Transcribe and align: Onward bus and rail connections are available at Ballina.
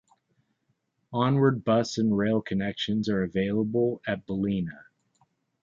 Onward 1.13 1.63
bus 1.63 1.99
and 1.99 2.17
rail 2.17 2.41
connections 2.41 3.07
are 3.07 3.21
available 3.21 4.01
at 4.07 4.25
Ballina. 4.25 4.85